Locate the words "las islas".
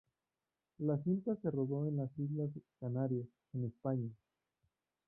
1.97-2.49